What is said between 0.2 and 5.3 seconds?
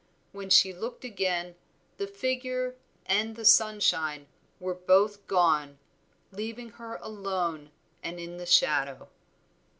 When she looked again, the figure and the sunshine were both